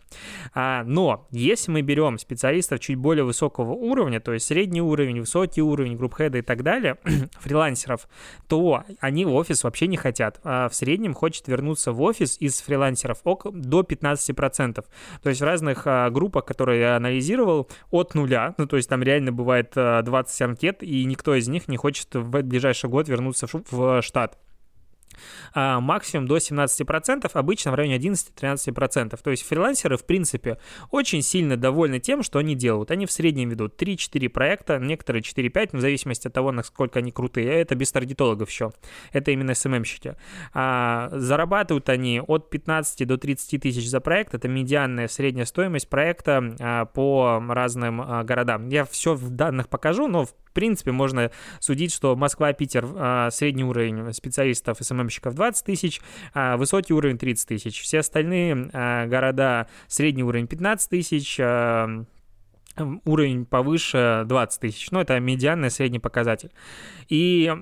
А, 0.53 0.83
но 0.83 1.27
если 1.31 1.71
мы 1.71 1.81
берем 1.81 2.17
специалистов 2.17 2.79
чуть 2.79 2.97
более 2.97 3.23
высокого 3.23 3.68
высокого 3.69 3.73
уровня, 3.73 4.19
то 4.19 4.33
есть 4.33 4.47
средний 4.47 4.81
уровень, 4.81 5.19
высокий 5.19 5.61
уровень, 5.61 5.95
группхеда 5.95 6.39
и 6.39 6.41
так 6.41 6.63
далее, 6.63 6.97
фрилансеров, 7.39 8.07
то 8.47 8.83
они 8.99 9.25
в 9.25 9.33
офис 9.33 9.63
вообще 9.63 9.87
не 9.87 9.97
хотят. 9.97 10.39
А 10.43 10.69
в 10.69 10.75
среднем 10.75 11.13
хочет 11.13 11.47
вернуться 11.47 11.91
в 11.91 12.01
офис 12.01 12.37
из 12.39 12.61
фрилансеров 12.61 13.19
до 13.23 13.81
15%. 13.81 14.85
То 15.23 15.29
есть 15.29 15.41
в 15.41 15.43
разных 15.43 15.83
а, 15.85 16.09
группах, 16.09 16.45
которые 16.45 16.81
я 16.81 16.95
анализировал, 16.95 17.69
от 17.91 18.15
нуля, 18.15 18.55
ну 18.57 18.67
то 18.67 18.77
есть 18.77 18.89
там 18.89 19.03
реально 19.03 19.31
бывает 19.31 19.73
20 19.75 20.41
а, 20.41 20.45
анкет, 20.45 20.83
и 20.83 21.05
никто 21.05 21.35
из 21.35 21.47
них 21.47 21.67
не 21.67 21.77
хочет 21.77 22.15
в 22.15 22.41
ближайший 22.41 22.89
год 22.89 23.07
вернуться 23.07 23.47
в 23.71 24.01
штат 24.01 24.37
а 25.53 25.79
максимум 25.79 26.27
до 26.27 26.37
17%, 26.37 27.29
обычно 27.33 27.71
в 27.71 27.75
районе 27.75 27.97
11-13%. 27.97 29.19
То 29.21 29.31
есть 29.31 29.43
фрилансеры, 29.43 29.97
в 29.97 30.05
принципе, 30.05 30.57
очень 30.91 31.21
сильно 31.21 31.57
довольны 31.57 31.99
тем, 31.99 32.23
что 32.23 32.39
они 32.39 32.55
делают. 32.55 32.91
Они 32.91 33.05
в 33.05 33.11
среднем 33.11 33.49
ведут 33.49 33.81
3-4 33.81 34.29
проекта, 34.29 34.79
некоторые 34.79 35.21
4-5, 35.21 35.77
в 35.77 35.79
зависимости 35.79 36.27
от 36.27 36.33
того, 36.33 36.51
насколько 36.51 36.99
они 36.99 37.11
крутые. 37.11 37.49
Это 37.61 37.75
без 37.75 37.91
таргетологов 37.91 38.49
еще. 38.49 38.71
Это 39.11 39.31
именно 39.31 39.53
СММщики. 39.53 40.15
А, 40.53 41.09
зарабатывают 41.11 41.89
они 41.89 42.21
от 42.21 42.49
15 42.49 43.07
до 43.07 43.17
30 43.17 43.61
тысяч 43.61 43.89
за 43.89 43.99
проект. 43.99 44.33
Это 44.33 44.47
медианная 44.47 45.07
средняя 45.07 45.45
стоимость 45.45 45.89
проекта 45.89 46.55
а, 46.59 46.85
по 46.85 47.43
разным 47.47 48.01
а, 48.01 48.23
городам. 48.23 48.69
Я 48.69 48.85
все 48.85 49.13
в 49.13 49.29
данных 49.29 49.69
покажу, 49.69 50.07
но 50.07 50.25
в 50.25 50.33
принципе, 50.59 50.91
можно 50.91 51.31
судить, 51.61 51.93
что 51.93 52.17
Москва, 52.17 52.51
Питер, 52.51 52.85
а, 52.97 53.31
средний 53.31 53.63
уровень 53.63 54.11
специалистов, 54.11 54.77
СММщиков 54.81 55.33
20 55.33 55.65
тысяч, 55.65 56.01
а 56.33 56.57
высокий 56.57 56.93
уровень 56.93 57.17
30 57.17 57.47
тысяч. 57.47 57.81
Все 57.81 57.99
остальные 57.99 58.69
а, 58.73 59.05
города, 59.07 59.67
средний 59.87 60.23
уровень 60.23 60.47
15 60.47 60.89
тысяч, 60.89 61.39
уровень 63.05 63.45
повыше 63.45 64.23
20 64.25 64.61
тысяч. 64.61 64.91
Ну, 64.91 64.99
это 64.99 65.17
медианный 65.19 65.71
средний 65.71 65.99
показатель. 65.99 66.51
И 67.07 67.53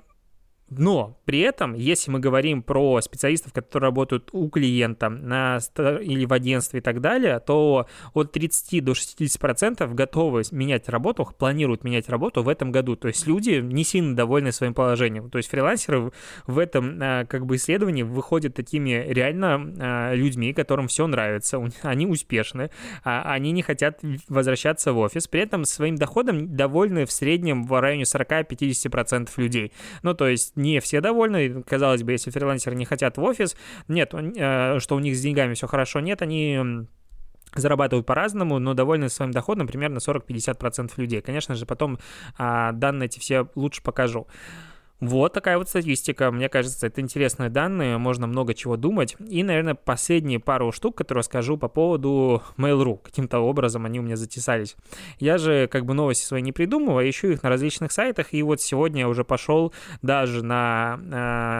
но 0.70 1.18
при 1.26 1.40
этом, 1.40 1.74
если 1.74 2.12
мы 2.12 2.20
говорим 2.20 2.62
про 2.62 3.00
специалистов, 3.02 3.54
которые 3.54 3.88
работают 3.88 4.30
у 4.34 4.50
клиента 4.50 5.08
на, 5.08 5.60
или 5.78 6.26
в 6.26 6.34
агентстве 6.34 6.80
и 6.80 6.82
так 6.82 7.00
далее, 7.00 7.40
то 7.40 7.88
от 8.14 8.34
30 8.34 8.84
до 8.84 8.92
60% 8.92 9.94
готовы 9.94 10.44
менять 10.52 10.90
работу, 10.90 11.30
планируют 11.38 11.84
менять 11.86 12.10
работу 12.10 12.44
в 12.44 12.50
этом 12.50 12.72
году. 12.72 12.98
То 12.98 13.08
есть 13.08 13.26
люди 13.28 13.62
не 13.62 13.86
сильно 13.86 14.16
довольны 14.16 14.52
своим 14.52 14.74
положением. 14.74 15.30
То 15.30 15.38
есть 15.38 15.50
фрилансеры 15.50 16.12
в 16.46 16.60
этом 16.60 17.00
а, 17.02 17.26
как 17.26 17.46
бы 17.46 17.56
исследовании 17.56 18.04
выходят 18.04 18.54
такими 18.54 19.06
реально 19.08 19.74
а, 19.80 20.14
людьми, 20.14 20.54
которым 20.54 20.90
все 20.90 21.08
нравится, 21.08 21.64
они 21.82 22.08
успешны, 22.08 22.72
а 23.04 23.22
они 23.32 23.52
не 23.52 23.62
хотят 23.62 24.02
возвращаться 24.28 24.92
в 24.92 24.98
офис. 24.98 25.28
При 25.30 25.42
этом 25.42 25.64
своим 25.64 25.96
доходом 25.96 26.56
довольны 26.56 27.06
в 27.06 27.12
среднем 27.12 27.64
в 27.64 27.80
районе 27.80 28.04
40-50% 28.04 29.30
людей. 29.38 29.72
Ну, 30.04 30.14
то 30.14 30.28
есть 30.28 30.57
не 30.58 30.80
все 30.80 31.02
довольны. 31.02 31.64
Казалось 31.64 32.04
бы, 32.04 32.12
если 32.12 32.32
фрилансеры 32.32 32.76
не 32.76 32.86
хотят 32.86 33.18
в 33.18 33.24
офис, 33.24 33.56
нет, 33.88 34.14
э, 34.14 34.80
что 34.80 34.96
у 34.96 35.00
них 35.00 35.16
с 35.16 35.22
деньгами 35.22 35.54
все 35.54 35.68
хорошо, 35.68 36.00
нет, 36.00 36.22
они 36.22 36.88
зарабатывают 37.56 38.06
по-разному, 38.06 38.60
но 38.60 38.74
довольны 38.74 39.10
своим 39.10 39.32
доходом 39.32 39.68
примерно 39.68 39.98
40-50% 39.98 40.92
людей. 40.98 41.22
Конечно 41.22 41.56
же, 41.56 41.66
потом 41.66 41.98
а, 42.38 42.72
данные 42.74 43.08
эти 43.08 43.20
все 43.20 43.48
лучше 43.56 43.82
покажу. 43.82 44.28
Вот 45.00 45.34
такая 45.34 45.60
вот 45.60 45.70
статистика. 45.70 46.32
Мне 46.32 46.50
кажется, 46.50 46.88
это 46.88 47.02
интересные 47.02 47.50
данные, 47.50 48.00
можно 48.00 48.26
много 48.26 48.56
чего 48.56 48.78
думать. 48.78 49.16
И, 49.20 49.44
наверное, 49.44 49.76
последние 49.76 50.40
пару 50.40 50.72
штук, 50.72 50.98
которые 50.98 51.24
скажу 51.24 51.56
по 51.58 51.68
поводу 51.68 52.42
Mail.ru. 52.58 52.98
Каким-то 53.04 53.40
образом 53.40 53.86
они 53.86 54.00
у 54.00 54.04
меня 54.04 54.16
затесались. 54.16 54.76
Я 55.20 55.38
же 55.38 55.68
как 55.68 55.86
бы 55.86 55.94
новости 55.94 56.26
свои 56.26 56.42
не 56.42 56.52
придумываю, 56.52 57.08
ищу 57.08 57.28
их 57.28 57.44
на 57.44 57.50
различных 57.50 57.92
сайтах, 57.92 58.34
и 58.34 58.42
вот 58.42 58.60
сегодня 58.60 59.02
я 59.02 59.08
уже 59.08 59.24
пошел 59.24 59.72
даже 60.02 60.44
на 60.44 61.00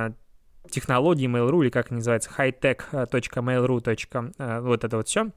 э, 0.10 0.70
технологии 0.72 1.28
Mail.ru, 1.28 1.62
или 1.62 1.70
как 1.70 1.92
называется, 1.92 2.32
hightech.mail.ru. 2.36 4.34
Э, 4.40 4.62
вот 4.62 4.84
это 4.84 4.98
вот 4.98 5.08
все. 5.08 5.28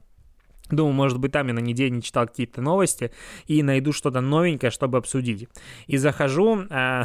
Думаю, 0.71 0.93
может 0.93 1.19
быть, 1.19 1.33
там 1.33 1.47
я 1.47 1.53
на 1.53 1.59
неделе 1.59 1.91
не 1.91 2.01
читал 2.01 2.25
какие-то 2.25 2.61
новости 2.61 3.11
и 3.45 3.61
найду 3.61 3.91
что-то 3.91 4.21
новенькое, 4.21 4.71
чтобы 4.71 4.97
обсудить. 4.97 5.47
И 5.85 5.97
захожу, 5.97 6.65
э, 6.69 7.03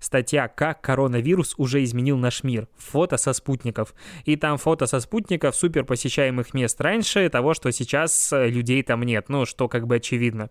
статья 0.00 0.48
«Как 0.48 0.80
коронавирус 0.80 1.54
уже 1.58 1.82
изменил 1.84 2.16
наш 2.18 2.42
мир». 2.44 2.68
Фото 2.76 3.16
со 3.16 3.32
спутников. 3.32 3.94
И 4.24 4.36
там 4.36 4.58
фото 4.58 4.86
со 4.86 5.00
спутников 5.00 5.56
супер 5.56 5.84
посещаемых 5.84 6.54
мест 6.54 6.80
раньше 6.80 7.28
того, 7.28 7.54
что 7.54 7.70
сейчас 7.72 8.32
э, 8.32 8.48
людей 8.48 8.82
там 8.82 9.02
нет. 9.02 9.28
Ну, 9.28 9.44
что 9.46 9.68
как 9.68 9.86
бы 9.86 9.96
очевидно. 9.96 10.50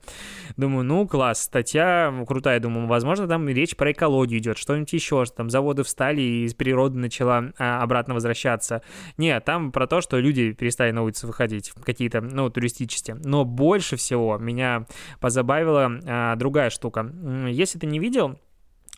Думаю, 0.57 0.83
ну, 0.83 1.07
класс, 1.07 1.43
статья 1.43 2.13
крутая. 2.27 2.59
Думаю, 2.59 2.87
возможно, 2.87 3.27
там 3.27 3.47
речь 3.47 3.75
про 3.75 3.91
экологию 3.91 4.39
идет, 4.39 4.57
что-нибудь 4.57 4.91
еще, 4.93 5.25
что 5.25 5.35
там 5.35 5.49
заводы 5.49 5.83
встали 5.83 6.21
и 6.21 6.45
из 6.45 6.53
природы 6.53 6.97
начала 6.97 7.51
а, 7.57 7.81
обратно 7.81 8.13
возвращаться. 8.13 8.81
Нет, 9.17 9.43
там 9.45 9.71
про 9.71 9.87
то, 9.87 10.01
что 10.01 10.19
люди 10.19 10.53
перестали 10.53 10.91
на 10.91 11.03
улицы 11.03 11.27
выходить, 11.27 11.71
какие-то, 11.83 12.21
ну, 12.21 12.49
туристические. 12.49 13.17
Но 13.23 13.45
больше 13.45 13.95
всего 13.95 14.37
меня 14.37 14.85
позабавила 15.19 15.99
а, 16.05 16.35
другая 16.35 16.69
штука. 16.69 17.11
Если 17.49 17.79
ты 17.79 17.87
не 17.87 17.99
видел, 17.99 18.39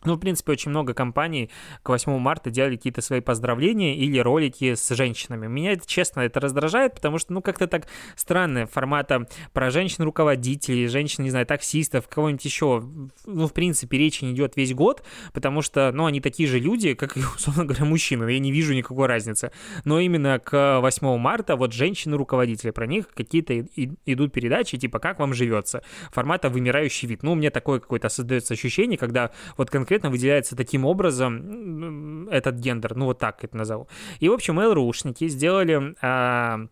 ну, 0.04 0.14
в 0.14 0.18
принципе, 0.18 0.52
очень 0.52 0.70
много 0.70 0.94
компаний 0.94 1.50
к 1.82 1.88
8 1.88 2.18
марта 2.18 2.50
делали 2.50 2.76
какие-то 2.76 3.02
свои 3.02 3.20
поздравления 3.20 3.96
или 3.96 4.18
ролики 4.18 4.74
с 4.74 4.88
женщинами. 4.94 5.46
Меня, 5.46 5.76
честно, 5.76 6.20
это 6.20 6.40
раздражает, 6.40 6.94
потому 6.94 7.18
что, 7.18 7.32
ну, 7.32 7.42
как-то 7.42 7.66
так 7.66 7.86
странно 8.14 8.66
формата 8.66 9.26
про 9.52 9.70
женщин-руководителей, 9.70 10.86
женщин, 10.86 11.24
не 11.24 11.30
знаю, 11.30 11.46
таксистов, 11.46 12.08
кого-нибудь 12.08 12.44
еще. 12.44 12.84
Ну, 13.26 13.46
в 13.48 13.52
принципе, 13.52 13.98
речи 13.98 14.24
не 14.24 14.32
идет 14.32 14.56
весь 14.56 14.72
год, 14.72 15.02
потому 15.32 15.62
что, 15.62 15.90
ну, 15.92 16.06
они 16.06 16.20
такие 16.20 16.48
же 16.48 16.60
люди, 16.60 16.94
как 16.94 17.16
и, 17.16 17.20
условно 17.36 17.64
говоря, 17.64 17.84
мужчины. 17.84 18.30
Я 18.30 18.38
не 18.38 18.52
вижу 18.52 18.74
никакой 18.74 19.08
разницы. 19.08 19.50
Но 19.84 19.98
именно 19.98 20.38
к 20.38 20.80
8 20.80 21.18
марта 21.18 21.56
вот 21.56 21.72
женщины-руководители, 21.72 22.70
про 22.70 22.86
них 22.86 23.08
какие-то 23.08 23.66
идут 24.06 24.32
передачи, 24.32 24.78
типа, 24.78 25.00
как 25.00 25.18
вам 25.18 25.34
живется. 25.34 25.82
Формата 26.12 26.50
вымирающий 26.50 27.08
вид. 27.08 27.24
Ну, 27.24 27.32
у 27.32 27.34
меня 27.34 27.50
такое 27.50 27.80
какое-то 27.80 28.08
создается 28.08 28.54
ощущение, 28.54 28.96
когда 28.96 29.32
вот 29.56 29.70
конкретно 29.70 29.87
конкретно 29.88 30.10
выделяется 30.10 30.54
таким 30.54 30.84
образом 30.84 32.28
этот 32.28 32.56
гендер, 32.56 32.94
ну 32.94 33.06
вот 33.06 33.18
так 33.18 33.42
это 33.42 33.56
назову. 33.56 33.88
И, 34.20 34.28
в 34.28 34.32
общем, 34.34 34.58
ЛРУшники 34.58 35.28
сделали 35.28 35.94
а, 36.02 36.66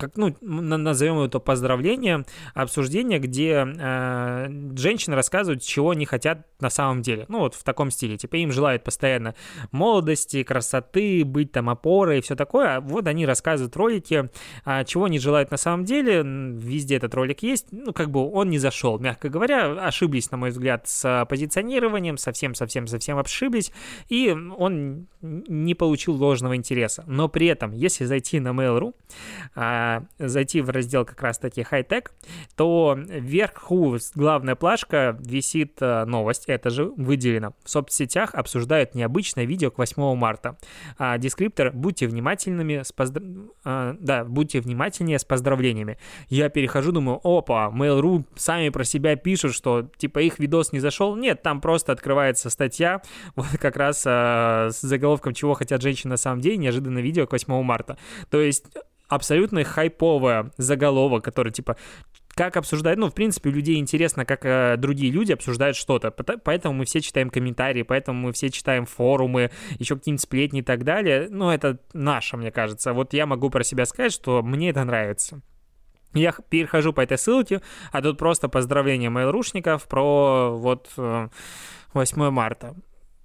как, 0.00 0.16
ну, 0.16 0.34
назовем 0.40 1.20
это 1.20 1.38
поздравление, 1.38 2.24
обсуждение, 2.54 3.18
где 3.18 3.66
э, 3.66 4.48
женщины 4.76 5.14
рассказывают, 5.14 5.62
чего 5.62 5.90
они 5.90 6.06
хотят 6.06 6.46
на 6.60 6.70
самом 6.70 7.02
деле. 7.02 7.26
Ну, 7.28 7.40
вот 7.40 7.54
в 7.54 7.62
таком 7.62 7.90
стиле. 7.90 8.16
Типа 8.16 8.36
им 8.36 8.50
желают 8.50 8.82
постоянно 8.82 9.34
молодости, 9.70 10.42
красоты, 10.42 11.24
быть 11.24 11.52
там 11.52 11.68
опорой 11.68 12.18
и 12.18 12.20
все 12.20 12.34
такое. 12.34 12.76
А 12.76 12.80
вот 12.80 13.06
они 13.06 13.26
рассказывают 13.26 13.74
в 13.74 13.78
ролике, 13.78 14.30
а, 14.64 14.84
чего 14.84 15.04
они 15.04 15.18
желают 15.18 15.50
на 15.50 15.56
самом 15.56 15.84
деле. 15.84 16.22
Везде 16.24 16.96
этот 16.96 17.14
ролик 17.14 17.42
есть. 17.42 17.66
Ну, 17.70 17.92
как 17.92 18.10
бы 18.10 18.30
он 18.30 18.50
не 18.50 18.58
зашел, 18.58 18.98
мягко 18.98 19.28
говоря. 19.28 19.86
Ошиблись, 19.86 20.30
на 20.30 20.38
мой 20.38 20.50
взгляд, 20.50 20.88
с 20.88 21.26
позиционированием, 21.28 22.16
совсем-совсем-совсем 22.16 23.18
ошиблись. 23.18 23.72
И 24.08 24.30
он 24.30 25.06
не 25.20 25.74
получил 25.74 26.14
ложного 26.14 26.56
интереса. 26.56 27.04
Но 27.06 27.28
при 27.28 27.46
этом, 27.46 27.72
если 27.72 28.04
зайти 28.04 28.40
на 28.40 28.48
Mail.ru, 28.48 28.94
зайти 30.18 30.60
в 30.60 30.70
раздел 30.70 31.04
как 31.04 31.20
раз-таки 31.22 31.62
хай-тек, 31.62 32.12
то 32.56 32.96
вверху 32.96 33.98
главная 34.14 34.54
плашка 34.54 35.16
висит 35.20 35.78
а, 35.80 36.04
новость, 36.04 36.44
это 36.46 36.70
же 36.70 36.84
выделено. 36.84 37.54
В 37.64 37.70
соцсетях 37.70 38.34
обсуждают 38.34 38.94
необычное 38.94 39.44
видео 39.44 39.70
к 39.70 39.78
8 39.78 40.14
марта. 40.14 40.56
А, 40.98 41.18
дескриптор 41.18 41.72
«Будьте 41.72 42.06
внимательными 42.06 42.82
с 42.82 42.92
поздр... 42.92 43.22
а, 43.64 43.96
да, 43.98 44.24
будьте 44.24 44.60
внимательнее 44.60 45.18
с 45.18 45.24
поздравлениями». 45.24 45.98
Я 46.28 46.48
перехожу, 46.48 46.92
думаю, 46.92 47.20
опа, 47.22 47.70
Mail.ru 47.74 48.24
сами 48.36 48.68
про 48.68 48.84
себя 48.84 49.16
пишут, 49.16 49.54
что 49.54 49.88
типа 49.96 50.20
их 50.20 50.38
видос 50.38 50.72
не 50.72 50.80
зашел. 50.80 51.16
Нет, 51.16 51.42
там 51.42 51.60
просто 51.60 51.92
открывается 51.92 52.50
статья, 52.50 53.02
вот 53.36 53.46
как 53.58 53.76
раз 53.76 54.04
а, 54.06 54.68
с 54.70 54.80
заголовком 54.80 55.34
«Чего 55.34 55.54
хотят 55.54 55.82
женщины 55.82 56.10
на 56.10 56.16
самом 56.16 56.40
деле», 56.40 56.56
неожиданно 56.56 56.98
видео 56.98 57.26
к 57.26 57.32
8 57.32 57.62
марта. 57.62 57.98
То 58.30 58.40
есть 58.40 58.66
абсолютно 59.10 59.64
хайповая 59.64 60.50
заголовок, 60.56 61.22
который 61.24 61.52
типа 61.52 61.76
как 62.34 62.56
обсуждать, 62.56 62.96
ну, 62.96 63.10
в 63.10 63.14
принципе, 63.14 63.50
у 63.50 63.52
людей 63.52 63.76
интересно, 63.78 64.24
как 64.24 64.46
э, 64.46 64.76
другие 64.78 65.12
люди 65.12 65.32
обсуждают 65.32 65.76
что-то, 65.76 66.10
поэтому 66.10 66.74
мы 66.74 66.84
все 66.84 67.00
читаем 67.00 67.28
комментарии, 67.28 67.82
поэтому 67.82 68.28
мы 68.28 68.32
все 68.32 68.50
читаем 68.50 68.86
форумы, 68.86 69.50
еще 69.78 69.96
какие-нибудь 69.96 70.22
сплетни 70.22 70.60
и 70.60 70.62
так 70.62 70.84
далее, 70.84 71.28
ну, 71.28 71.50
это 71.50 71.78
наше, 71.92 72.36
мне 72.36 72.50
кажется, 72.50 72.92
вот 72.92 73.12
я 73.12 73.26
могу 73.26 73.50
про 73.50 73.64
себя 73.64 73.84
сказать, 73.84 74.12
что 74.12 74.42
мне 74.42 74.70
это 74.70 74.84
нравится. 74.84 75.42
Я 76.14 76.32
перехожу 76.48 76.92
по 76.92 77.02
этой 77.02 77.18
ссылке, 77.18 77.60
а 77.92 78.00
тут 78.00 78.16
просто 78.16 78.48
поздравления 78.48 79.10
мейлрушников 79.10 79.86
про 79.86 80.56
вот 80.56 80.88
8 80.96 82.22
э, 82.22 82.30
марта 82.30 82.74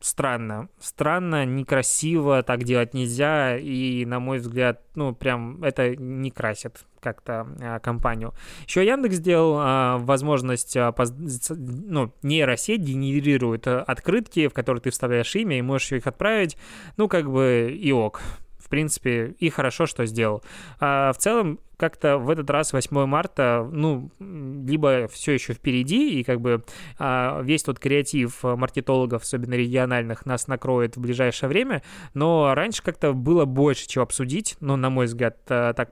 странно. 0.05 0.69
Странно, 0.79 1.45
некрасиво, 1.45 2.43
так 2.43 2.63
делать 2.63 2.93
нельзя, 2.93 3.57
и, 3.57 4.05
на 4.05 4.19
мой 4.19 4.38
взгляд, 4.38 4.81
ну, 4.93 5.15
прям 5.15 5.63
это 5.63 5.95
не 5.95 6.29
красит 6.29 6.85
как-то 7.00 7.47
а, 7.59 7.79
компанию. 7.79 8.33
Еще 8.67 8.85
Яндекс 8.85 9.15
сделал 9.15 9.57
а, 9.57 9.97
возможность, 9.97 10.77
а, 10.77 10.91
поз... 10.91 11.12
ну, 11.50 12.13
нейросеть 12.21 12.81
генерирует 12.81 13.67
а, 13.67 13.81
открытки, 13.81 14.47
в 14.47 14.53
которые 14.53 14.81
ты 14.81 14.91
вставляешь 14.91 15.35
имя 15.35 15.57
и 15.57 15.63
можешь 15.63 15.91
их 15.91 16.05
отправить, 16.05 16.55
ну, 16.97 17.07
как 17.07 17.29
бы 17.29 17.75
и 17.75 17.91
ок 17.91 18.21
в 18.65 18.69
принципе, 18.69 19.36
и 19.39 19.50
хорошо, 19.50 19.86
что 19.86 20.05
сделал. 20.07 20.43
А 20.79 21.13
в 21.13 21.17
целом, 21.17 21.60
как-то 21.77 22.17
в 22.17 22.31
этот 22.31 22.50
раз 22.50 22.74
8 22.74 23.05
марта, 23.05 23.67
ну, 23.72 24.10
либо 24.19 25.07
все 25.07 25.34
еще 25.34 25.53
впереди, 25.53 26.19
и 26.19 26.24
как 26.24 26.41
бы 26.41 26.63
а, 26.98 27.41
весь 27.43 27.62
тот 27.62 27.77
креатив 27.77 28.41
маркетологов, 28.43 29.22
особенно 29.22 29.53
региональных, 29.53 30.25
нас 30.25 30.48
накроет 30.48 30.98
в 30.98 31.00
ближайшее 31.00 31.48
время, 31.48 31.84
но 32.15 32.53
раньше 32.55 32.81
как-то 32.81 33.13
было 33.13 33.45
больше 33.45 33.88
чего 33.88 34.03
обсудить, 34.03 34.57
ну, 34.62 34.75
на 34.77 34.89
мой 34.89 35.05
взгляд, 35.05 35.38
а, 35.50 35.74
так 35.74 35.91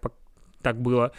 так 0.63 0.82
было. 0.82 1.12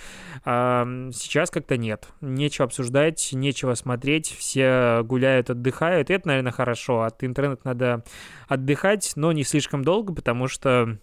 А 0.45 0.87
сейчас 1.13 1.51
как-то 1.51 1.77
нет. 1.77 2.09
Нечего 2.23 2.65
обсуждать, 2.65 3.29
нечего 3.33 3.75
смотреть. 3.75 4.35
Все 4.37 5.03
гуляют, 5.05 5.51
отдыхают. 5.51 6.09
И 6.09 6.15
это, 6.15 6.29
наверное, 6.29 6.51
хорошо. 6.51 7.03
От 7.03 7.23
интернета 7.23 7.61
надо 7.65 8.05
отдыхать, 8.49 9.13
но 9.15 9.33
не 9.33 9.45
слишком 9.45 9.85
долго, 9.85 10.15
потому 10.15 10.49
что 10.49 10.99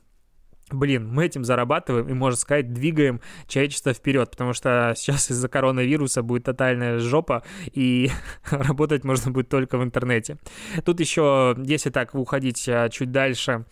блин, 0.71 1.09
мы 1.11 1.25
этим 1.25 1.43
зарабатываем 1.43 2.07
и, 2.07 2.13
можно 2.13 2.37
сказать, 2.37 2.73
двигаем 2.73 3.21
человечество 3.47 3.93
вперед, 3.93 4.31
потому 4.31 4.53
что 4.53 4.93
сейчас 4.95 5.31
из-за 5.31 5.47
коронавируса 5.47 6.23
будет 6.23 6.43
тотальная 6.43 6.99
жопа, 6.99 7.43
и 7.73 8.09
работать 8.51 9.03
можно 9.03 9.31
будет 9.31 9.49
только 9.49 9.77
в 9.77 9.83
интернете. 9.83 10.37
Тут 10.85 10.99
еще, 10.99 11.55
если 11.63 11.89
так 11.89 12.15
уходить 12.15 12.67
а, 12.69 12.89
чуть 12.89 13.11
дальше, 13.11 13.65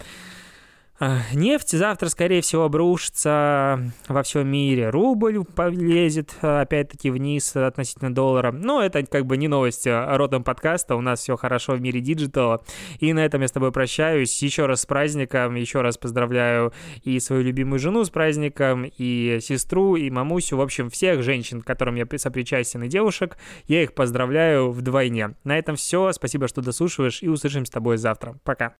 нефть 1.33 1.71
завтра, 1.71 2.09
скорее 2.09 2.41
всего, 2.41 2.63
обрушится 2.63 3.91
во 4.07 4.23
всем 4.23 4.47
мире. 4.47 4.89
Рубль 4.89 5.43
полезет, 5.43 6.35
а, 6.41 6.61
опять-таки, 6.61 7.09
вниз 7.09 7.55
относительно 7.55 8.13
доллара. 8.13 8.51
Но 8.51 8.81
это 8.81 9.03
как 9.05 9.25
бы 9.25 9.37
не 9.37 9.47
новость 9.47 9.87
а, 9.87 10.17
родом 10.17 10.43
подкаста. 10.43 10.95
У 10.95 11.01
нас 11.01 11.21
все 11.21 11.37
хорошо 11.37 11.73
в 11.73 11.81
мире 11.81 12.01
digital 12.01 12.50
а. 12.50 12.63
И 12.99 13.13
на 13.13 13.23
этом 13.25 13.41
я 13.41 13.47
с 13.47 13.51
тобой 13.51 13.71
прощаюсь. 13.71 14.41
Еще 14.43 14.65
раз 14.65 14.81
с 14.81 14.85
праздником. 14.85 15.55
Еще 15.55 15.81
раз 15.81 15.97
поздравляю 15.97 16.73
и 17.03 17.19
свою 17.19 17.43
любимую 17.43 17.79
жену 17.79 18.03
с 18.03 18.09
праздником, 18.09 18.85
и 18.97 19.39
сестру, 19.41 19.95
и 19.95 20.09
мамусю. 20.09 20.57
В 20.57 20.61
общем, 20.61 20.89
всех 20.89 21.23
женщин, 21.23 21.61
которым 21.61 21.95
я 21.95 22.05
сопричастен, 22.17 22.83
и 22.83 22.89
девушек. 22.89 23.37
Я 23.67 23.83
их 23.83 23.93
поздравляю 23.93 24.71
вдвойне. 24.71 25.35
На 25.43 25.57
этом 25.57 25.75
все. 25.75 26.11
Спасибо, 26.11 26.47
что 26.47 26.61
дослушиваешь. 26.61 27.23
И 27.23 27.29
услышимся 27.29 27.69
с 27.69 27.73
тобой 27.73 27.97
завтра. 27.97 28.37
Пока. 28.43 28.75